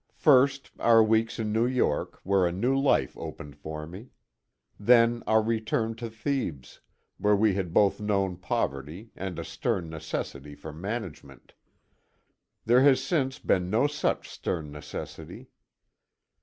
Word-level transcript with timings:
First, 0.17 0.71
our 0.79 1.03
weeks 1.03 1.37
in 1.37 1.53
New 1.53 1.67
York, 1.67 2.19
where 2.23 2.47
a 2.47 2.51
new 2.51 2.75
life 2.75 3.15
opened 3.15 3.55
for 3.55 3.85
me. 3.85 4.09
Then, 4.79 5.21
our 5.27 5.43
return 5.43 5.93
to 5.97 6.09
Thebes, 6.09 6.81
where 7.19 7.35
we 7.35 7.53
had 7.53 7.71
both 7.71 7.99
known 8.01 8.37
poverty, 8.37 9.11
and 9.15 9.37
a 9.37 9.43
stern 9.45 9.91
necessity 9.91 10.55
for 10.55 10.73
management. 10.73 11.53
There 12.65 12.81
has 12.81 12.99
since 13.03 13.37
been 13.37 13.69
no 13.69 13.85
such 13.85 14.27
stern 14.27 14.71
necessity. 14.71 15.49